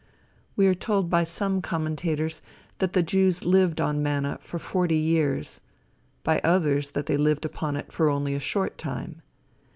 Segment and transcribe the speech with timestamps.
[0.55, 2.41] We are told by some commentators
[2.79, 5.61] that the Jews lived on manna for forty years;
[6.23, 9.21] by others that they lived upon it for only a short time.